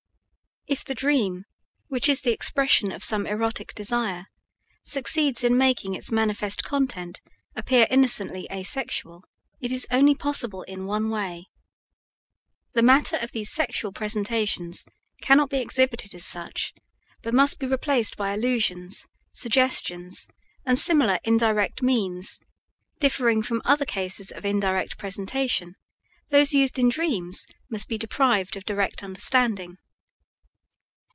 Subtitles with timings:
[0.67, 1.43] If the dream,
[1.87, 4.27] which is the expression of some erotic desire,
[4.83, 7.19] succeeds in making its manifest content
[7.57, 9.25] appear innocently asexual,
[9.59, 11.49] it is only possible in one way.
[12.73, 14.85] The matter of these sexual presentations
[15.21, 16.73] cannot be exhibited as such,
[17.21, 20.27] but must be replaced by allusions, suggestions,
[20.65, 22.39] and similar indirect means;
[22.99, 25.75] differing from other cases of indirect presentation,
[26.29, 29.77] those used in dreams must be deprived of direct understanding.